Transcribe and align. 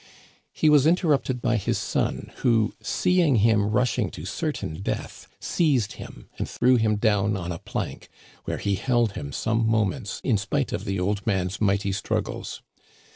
He 0.51 0.67
was 0.67 0.87
interrupted 0.87 1.43
by 1.43 1.57
his 1.57 1.77
son, 1.77 2.31
who, 2.37 2.73
seeing 2.81 3.35
him 3.35 3.69
rush 3.69 3.99
ing 3.99 4.09
to 4.17 4.25
certain 4.25 4.81
death, 4.81 5.27
seized 5.39 5.91
him 5.93 6.27
and 6.39 6.49
threw 6.49 6.77
him 6.77 6.95
down 6.95 7.37
on 7.37 7.51
a 7.51 7.59
plank, 7.59 8.09
where 8.45 8.57
he 8.57 8.73
held 8.73 9.11
him 9.11 9.31
some 9.31 9.67
moments 9.67 10.19
in 10.23 10.39
spite 10.39 10.73
of 10.73 10.85
the 10.85 10.99
old 10.99 11.27
man's 11.27 11.61
mighty 11.61 11.91
struggles. 11.91 12.63